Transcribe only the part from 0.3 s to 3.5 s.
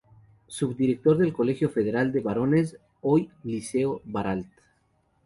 Subdirector del Colegio Federal de Varones, hoy